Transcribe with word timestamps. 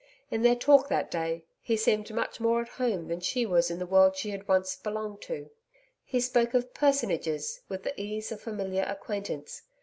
In 0.31 0.41
their 0.41 0.55
talk 0.55 0.89
that 0.89 1.11
day 1.11 1.43
he 1.61 1.77
seemed 1.77 2.11
much 2.11 2.39
more 2.39 2.59
at 2.59 2.69
home 2.69 3.07
than 3.07 3.19
she 3.19 3.45
was 3.45 3.69
in 3.69 3.77
the 3.77 3.85
world 3.85 4.17
she 4.17 4.31
had 4.31 4.47
once 4.47 4.75
belonged 4.75 5.21
to. 5.21 5.51
He 6.03 6.19
spoke 6.19 6.55
of 6.55 6.73
'personages' 6.73 7.61
with 7.69 7.83
the 7.83 7.93
ease 8.01 8.31
of 8.31 8.41
familiar 8.41 8.81
acquaintance. 8.81 9.61